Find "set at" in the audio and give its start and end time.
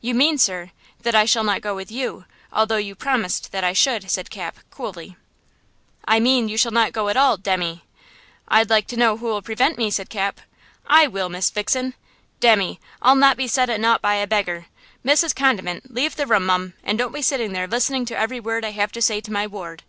13.46-13.78